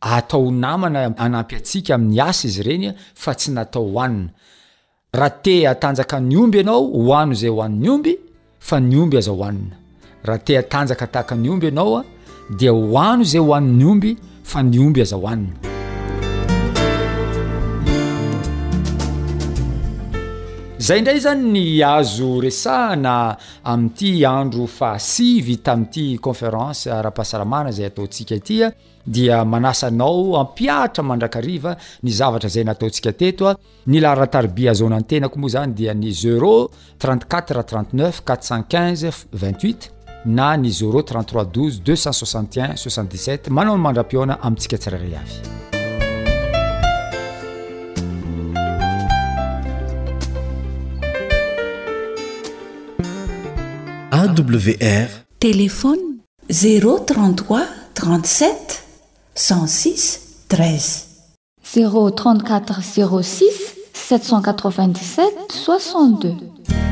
[0.00, 4.30] atao honamana anampy atsika amin'ny asa izy renya fa tsy natao hohanina
[5.12, 8.16] raha tea tanjaka ny omby ianao hoano zay hoany omby
[8.58, 9.76] fa ny omby aza hohanina
[10.24, 12.02] raha tea tanjaka taka ny omby ianao a
[12.56, 14.16] dia hohano zay hoan'ny omby
[14.46, 15.54] fa ny omby azaohaniny
[20.86, 23.16] zay indray zany ny azo resahana
[23.72, 28.70] amin'n'ity andro fa sivy tami''ity conférence ara-pahasaramana zay ataontsika itya
[29.06, 31.74] dia manasanao ampiatra mandrakariva
[32.06, 33.56] ny zavatra zay nataontsika teto a
[33.88, 36.70] ny larataribi azaona anytenako moa zany dia ny zeuro
[37.02, 39.95] 34 ra 39 4cen5 28t
[40.26, 45.76] nanizero 332 261 67 manony mandrapiona amytsikatsarareafyawr
[55.38, 56.02] telefony
[56.48, 57.60] 033
[57.94, 58.82] 37
[59.34, 60.20] 16
[60.50, 61.06] 3
[61.74, 66.85] 03406 797 62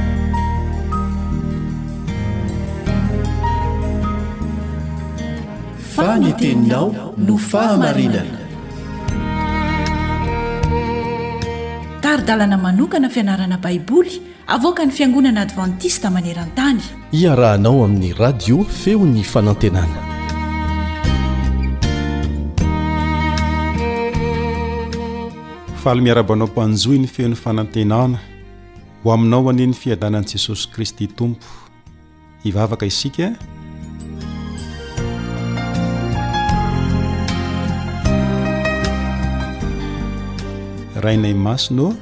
[12.00, 14.14] taridalana manokana fianarana baiboly
[14.46, 16.82] avoaka ny fiangonana advantista maneran-tany
[17.20, 20.00] iarahanao amin'ny radio feon'ny fanantenana
[25.84, 28.18] faly miarabanao mpanjoiny feon'ny fanantenana
[29.04, 31.46] ho aminao haneny fiadanani jesosy kristy tompo
[32.44, 33.30] hivavaka isika
[41.04, 41.96] rainay masina ô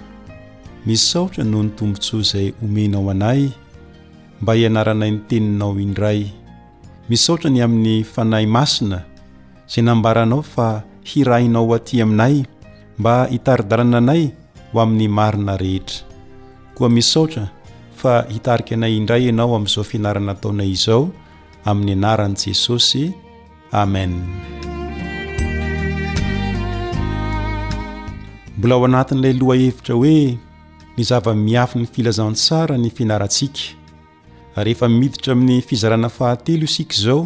[0.86, 3.40] misaotra no ny tombontsoa izay omenao anay
[4.40, 6.20] mba hianaranay ny teninao indray
[7.11, 8.98] misaotra ny amin'ny fanahy masina
[9.68, 10.68] izay nambaranao fa
[11.11, 12.36] hirainao atỳ aminay
[12.98, 14.22] mba hitari-dalana anay
[14.70, 15.98] ho amin'ny marina rehetra
[16.78, 17.44] koa misaotra
[18.00, 21.03] fa hitarika anay indray ianao amin'izao fianarana taonay izao
[21.70, 23.05] amin'ny anaran'i jesosy
[23.82, 24.14] amen
[28.63, 30.19] mbola ao anatin'ilay lohahevitra hoe
[30.97, 37.21] nizava-miafyn'ny filazantsara ny finarantsika ry efa miditra amin'ny fizarana fahatelo isika izao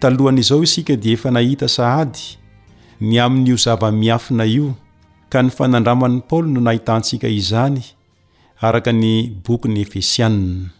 [0.00, 2.22] talohana izao isika dia efa nahita sahady
[3.08, 4.68] ny amin'io zava-miafina io
[5.30, 7.82] ka ny fanandraman'ni paoly no nahitantsika izany
[8.66, 9.12] araka ny
[9.44, 10.70] boky ny efesianna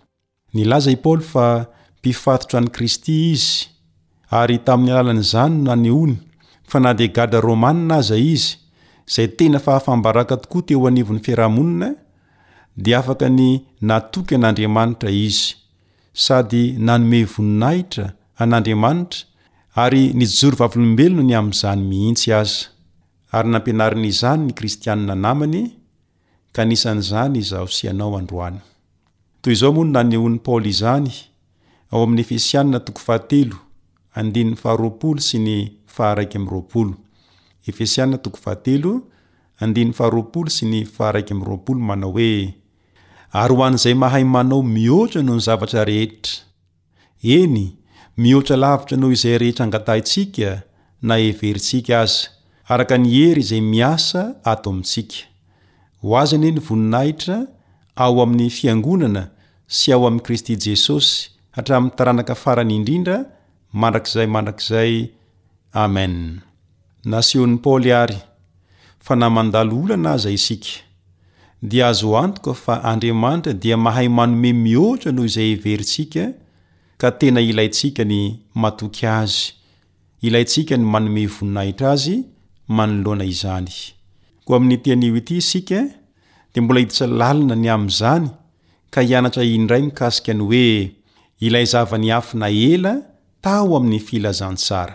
[0.55, 1.45] nilaza i paoly fa
[1.99, 3.53] mpifatotro an'i kristy izy
[4.41, 6.17] ary tamin'ny alalanaizany no na ny ony
[6.71, 8.55] fa na dia gadra rômanina izay izy
[9.13, 11.89] zay tena fahafambaraka tokoa te o anivon'ny fiarahamonina
[12.85, 13.49] dia afaka ny
[13.89, 15.47] natoky an'andriamanitra izy
[16.25, 18.05] sady nanome voninahitra
[18.43, 19.21] an'andriamanitra
[19.85, 22.65] ary nijjory vavlombelona ny amin'n'izany mihintsy aza
[23.37, 25.61] ary nampianarin'izany ny kristianina namany
[26.55, 28.59] kanisan'izany izaosianao androany
[29.41, 31.13] toy izao moano nanyon'ny paoly izany
[31.91, 32.25] ao'y
[37.71, 39.05] efesiaa3s
[41.75, 42.55] mnao oe
[43.33, 46.33] ary ho anizay mahay manao mihoatra naho ny zavatra rehetra
[47.23, 47.63] eny
[48.23, 50.51] mihoatra lavitra nao izay rehetra hangatahintsika
[51.03, 52.23] na everintsika aza
[52.73, 55.19] araka nihery izay miasa ato amintsika
[56.03, 57.37] ho azanie nyvoninahitra
[58.05, 59.23] ao amin'ny fiangonana
[59.79, 61.11] sy ao amy kristy jesosy
[61.57, 63.17] hatramy taranaka faranyindrindra
[63.81, 64.93] mandrakizay mandrakzay
[65.85, 66.15] amen
[67.13, 68.19] nasion'ny paoly ary
[69.07, 70.73] fa namandalo olana za isika
[71.71, 76.25] di azo antoka fa andriamanitra dia mahay manome mihoatra noho izay everynsika
[77.01, 78.21] ka tena ilayntsika ny
[78.63, 79.39] matoky azy
[80.27, 82.17] ilayntsika ny manome voninahitra azy
[82.77, 83.73] manoloana izany
[84.45, 85.81] ko amin'y tani ity isika
[86.53, 88.27] de mbola hidtsa lalina ny am'zany
[88.93, 90.67] ka hianatra indray mikasikany hoe
[91.47, 92.93] ilay zavany afina ela
[93.45, 94.95] tao amin'ny filazantsara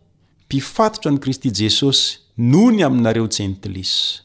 [0.51, 4.19] pifatotro ni kristy jesosy noo ny aminareo jentilisa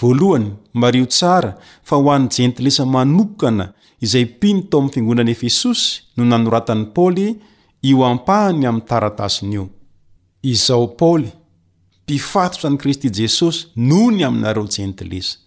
[0.00, 5.86] voalohany mario tsara fa ho an'ny jentilisa manokana izay pino tao amy fingonana efesosy
[6.16, 7.36] no nanoratan'ny paoly
[7.82, 9.68] io ampahany ami taratasinyio
[10.42, 11.30] izao paoly
[12.02, 15.38] mpifatotro any kristy jesosy noho ny aminareo jentilisa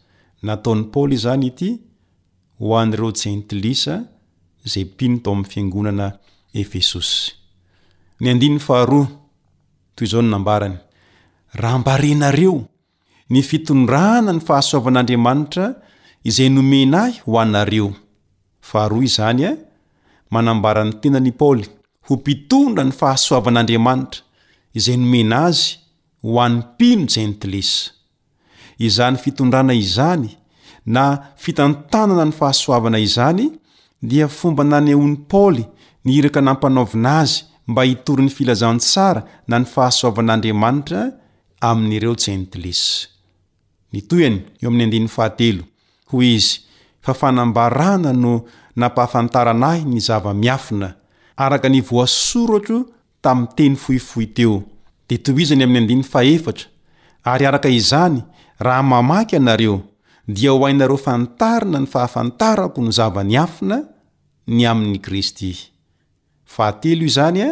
[0.42, 1.70] nataony paoly zany ity
[2.60, 4.04] ho an'ireo jentilisa
[4.66, 6.08] izay pino tao amiy fiangonana
[6.54, 7.22] efesosy
[10.08, 10.78] zao n nambarany
[11.54, 12.66] raha mbarenareo
[13.30, 15.66] ny fitondrana ny fahasoavan'andriamanitra
[16.30, 17.90] izay nomena ahy ho anareo
[18.70, 19.60] faharoy izany a e,
[20.34, 21.66] manambaran'ny tenany paoly
[22.08, 24.22] ho mpitondra ny fahasoavan'andriamanitra
[24.78, 25.78] izay nomena azy
[26.24, 27.92] ho an'nympino zay nytilesa
[28.78, 30.30] izany fitondrana izany
[30.86, 31.04] na
[31.36, 33.50] fitantanana ny fahasoavana izany
[34.02, 35.64] dia fomba nany ony paaoly
[36.06, 41.02] ny iraka nampanaovina azy mba hitory ny filazan tsara na ny fahasoavan'andriamanitra
[41.70, 42.74] aminiireo jentli
[45.38, 46.50] ty iz
[47.06, 48.34] fa fanambarana no
[48.82, 50.90] napahafantaranahy ny zava-miafina
[51.46, 52.80] araka nivoasorotro
[53.24, 54.56] tam teny fohifo teo
[55.08, 55.78] tizny am'
[57.32, 58.18] ary araka izany
[58.66, 59.76] raha mamaky anareo
[60.36, 63.78] dia ho ainareo fantarana ny fahafantarako ny zava-miafina
[64.56, 65.52] ny amin'ny kristy
[66.54, 67.52] fa telo io zany a e?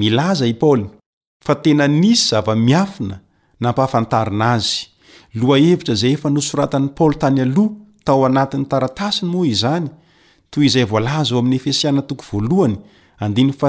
[0.00, 0.84] milaza i paoly
[1.46, 3.16] fa tena nisy zava-miafina
[3.62, 4.70] nampahafantarina azy
[5.40, 7.74] loaevitra zay efa nosoratan'ny paoly tany aloha
[8.06, 9.86] tao anatin'ny taratasi ny moa izany
[10.52, 12.76] toy izay volaza oamin'ny efesiana toko voalohany
[13.22, 13.68] andintoo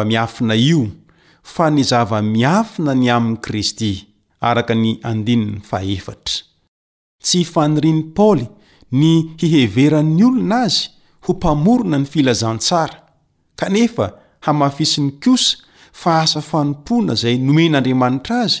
[0.00, 0.82] a-miafina io
[1.54, 6.26] fa ny zava-miafina ny ami'ny kristyak
[7.22, 8.46] tsy faniriny paoly
[9.00, 9.10] ny
[9.40, 10.86] hiheveran'ny olona azy
[11.24, 12.96] ho mpamorona ny filazantsara
[13.56, 14.06] kanefa
[14.44, 15.56] hamafisiny kiosa
[16.00, 18.58] fa asa fanompoana zay nomen'andriamanitra azy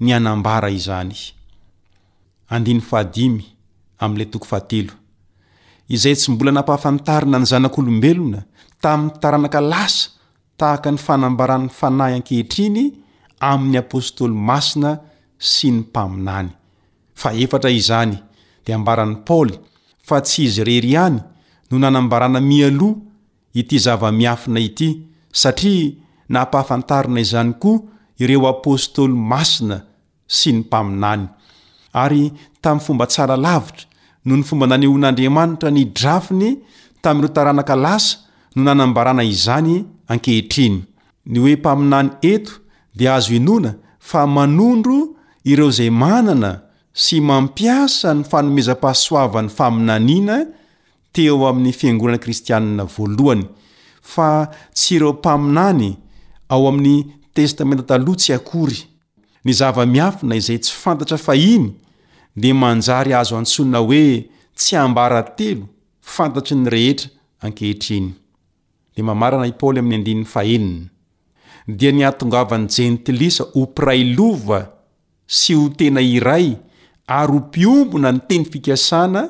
[0.00, 1.14] ny anambara izany
[5.92, 8.40] izay tsy mbola nampahafantarina ny zanak'olombelona
[8.82, 10.10] tamin'ny taranaka lasa
[10.58, 12.82] tahaka ny fanambaranyy fanahy ankehitriny
[13.50, 14.90] amin'ny apostoly masina
[15.38, 16.46] sy ny mpaay
[17.18, 18.14] fa efatra izany
[18.64, 19.56] dia ambarany paoly
[20.06, 21.18] fa tsy izy rery any
[21.70, 22.94] no nanambarana mialoh
[23.58, 24.88] ity zava-miafina ity
[25.40, 25.90] satria
[26.32, 27.78] nampahafantarina izany koa
[28.22, 29.76] ireo apôstoly masina
[30.36, 31.24] sy ny mpaminany
[32.02, 32.24] ary
[32.62, 33.84] tamin'ny fomba tsara lavitra
[34.24, 36.50] noho ny fomba nane hoan'andriamanitra ny drafiny
[37.02, 38.12] tamin'ireo taranakalasa
[38.54, 39.74] no nanambarana izany
[40.12, 40.78] ankehitriny
[41.32, 42.52] ny oe mpaminany eto
[42.96, 43.70] dia azo inona
[44.08, 44.96] fa manondro
[45.50, 46.52] ireo izay manana
[46.98, 50.38] sy mampiasa ny fanomezam-pahasoavany faminaniana
[51.14, 53.44] teo amin'ny fiangonana kristianina voalohany
[54.02, 55.90] fa tsy ireo mpaminany
[56.48, 58.80] ao amin'ny testamenta talohtsy akory
[59.44, 61.70] ny zava-miafina izay tsy fantatra fahiny
[62.36, 64.04] dia manjary azo antsonina hoe
[64.58, 65.64] tsy ambara telo
[66.14, 67.10] fantatry ny rehetra
[67.42, 68.08] ankehitriny
[68.94, 70.90] dia mamarana i paoly ami'ny ahena
[71.78, 74.60] dia ny atongavany jentilisa ho pirai lova
[75.26, 76.58] sy ho tena iray
[77.08, 79.28] ar o mpiombona nyteny fikasana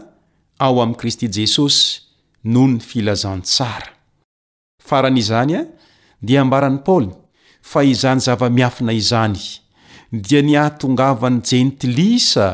[0.59, 2.01] ao am kristy jesosy
[2.45, 3.91] noho ny filazantsara
[4.89, 5.63] faran'izany a
[6.27, 7.11] dia ambarany paoly
[7.63, 9.39] fa izany zava-miafina izany
[10.13, 12.47] dia niahatongavany jentilisa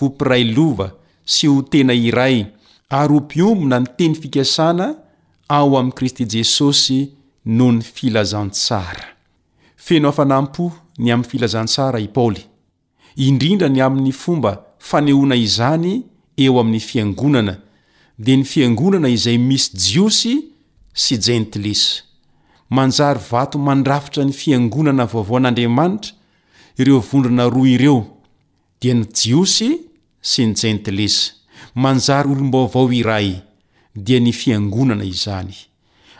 [0.00, 0.90] ho pirai lova
[1.24, 2.44] sy ho tena iray
[2.90, 4.90] ary o mpiombona niteny fikasana
[5.48, 6.98] ao amy kristy jesosy
[7.44, 9.04] noho ny filazantsara
[14.78, 16.02] fanehona izany
[16.36, 17.56] eo amin'ny fiangonana
[18.18, 20.34] dia ny fiangonana izay misy jiosy
[20.94, 22.04] sy jentilis
[22.70, 26.12] manjary vato mandrafitra ny fiangonana vaovaoan'andriamanitra
[26.78, 28.06] ireo vondrana roa ireo
[28.80, 29.70] dia ny jiosy
[30.20, 31.16] sy ny jentilis
[31.74, 33.36] manjary olom-baovao iray
[33.94, 35.54] dia ny fiangonana izany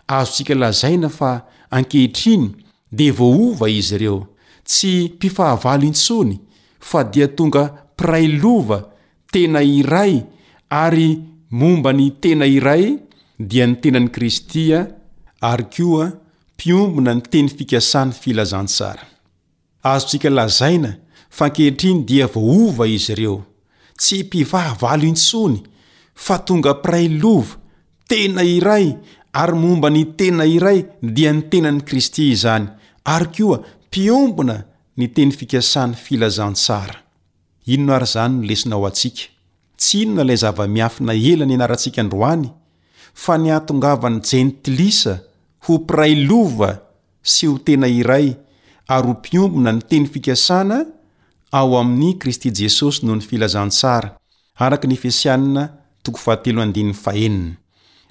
[0.09, 2.50] azotsika lazaina fa ankehitriny
[2.92, 4.26] de voova izy ireo
[4.64, 6.38] tsy mpifahavaly intsony
[6.80, 8.78] fa dia tonga piray lova
[9.32, 10.14] tena iray
[10.84, 11.09] ary
[11.61, 12.84] momba ny tena iray
[13.49, 14.78] dia ny tenan'ny kristya
[15.51, 16.05] ary koa
[16.55, 20.90] mpiombona ny tenyfikasany filazanaraazotsika lazaina
[21.36, 23.38] fankehitriny dia voova izy ireo
[24.01, 25.59] tsy mpifahavalo intsony
[26.24, 27.53] fa tonga piray lova
[28.11, 28.86] tena iray
[29.42, 30.78] ary momba ny tena iray
[31.16, 32.66] dia ny tenany kristy izany
[33.14, 33.57] ary koa
[33.88, 34.57] mpiombona
[34.99, 36.97] ny teny fikasan'ny filazantsara
[37.72, 39.22] inono ary zany nolesonaao atsika
[39.78, 42.48] tsy inona la zava-miafy na ela ny ianarantsika androany
[43.22, 45.14] fa niatongavany jentilisa
[45.64, 46.70] ho piray lova
[47.32, 48.36] sy ho tena iray
[48.88, 50.84] ar ho mpiompona niteny fikasana
[51.52, 54.16] ao aminy kristy jesosy nohony filazantsara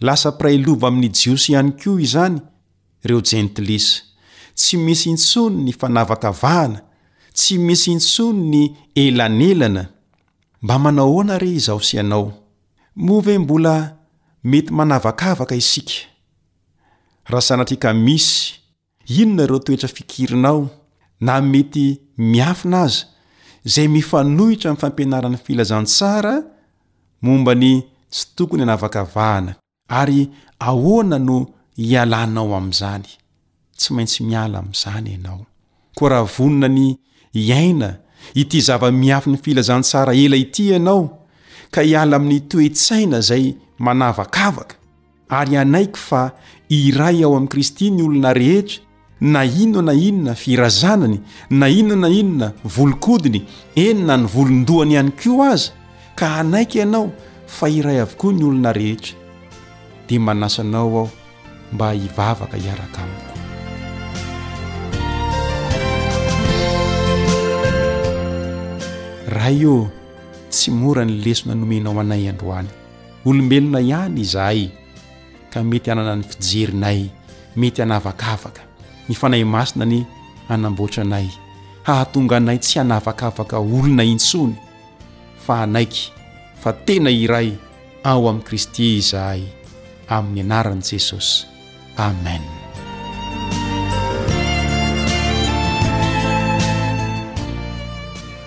[0.08, 2.40] lasa piray lova aminy jiosy ihany ko izany
[3.04, 4.04] reo jentilisa
[4.56, 6.85] tsy misy intsony ny fanavaka vahna
[7.36, 8.62] tsy misy intsony ny
[9.02, 9.84] elanelana
[10.62, 12.26] mba manahoana rey izahosianao
[12.96, 13.76] move mbola
[14.50, 15.94] mety manavakavaka isika
[17.30, 18.54] raha sanatrika misy
[19.18, 20.62] inonareo toetra fikirinao
[21.26, 21.86] na mety
[22.28, 23.04] miafina aza
[23.66, 26.34] izay mifanohitra amin'ny fampianaran'ny filazantsara
[27.26, 27.72] mombany
[28.14, 29.52] tsy tokony hanavakavahana
[30.00, 30.22] ary
[30.70, 31.38] ahoana no
[31.78, 33.10] hialanao amin'izany
[33.78, 35.42] tsy maintsy miala amin'izany ianao
[35.98, 36.86] koa raha vonona ny
[37.36, 37.96] iaina
[38.34, 41.04] ity zava-miafy ny filazantsara ela ity ianao
[41.74, 43.46] ka hiala amin'ny toe-tsaina izay
[43.86, 44.76] manavakavaka
[45.38, 46.22] ary anaiky fa
[46.80, 48.78] iray ao amin'ni kristy ny olona rehetra
[49.34, 51.18] na iono na inona firazanany
[51.60, 53.42] na inona na inona volokodiny
[53.86, 55.72] enyna ny volondohany ihany kio aza
[56.20, 57.06] ka anaiky ianao
[57.56, 59.16] fa iray avokoa ny olona rehetra
[60.08, 61.06] dia manasanao aho
[61.74, 63.35] mba hivavaka hiaraka amiko
[69.46, 69.86] aio
[70.50, 72.68] tsy mora ny lesona nomenao anay androany
[73.28, 74.62] olombelona ihany izahay
[75.54, 77.02] ka mety hanana ny fijerinay
[77.60, 78.62] mety hanavakavaka
[79.10, 80.00] ny fanahy masina ny
[80.50, 81.28] hanamboatra anay
[81.86, 84.56] hahatonga anay tsy hanavakavaka olona intsony
[85.46, 86.04] fa anaiky
[86.62, 87.50] fa tena iray
[88.12, 89.42] ao amin'i kristy izahay
[90.14, 91.46] aamin'ny anaran'i jesosy
[92.08, 92.44] amen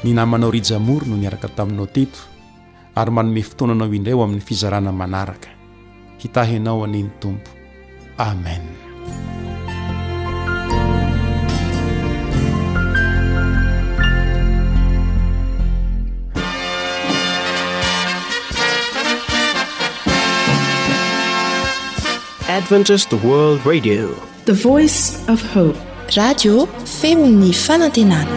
[0.09, 2.17] ny namanao ryjamory no niaraka taminao teto
[2.97, 5.49] ary manome fotoananao indrayo amin'ny fizarana manaraka
[6.19, 7.51] hitahi anao aneny tompo
[8.17, 8.65] ameneoice
[25.51, 25.75] fhe
[26.21, 26.67] radio
[27.01, 28.37] femi'ny fanantenana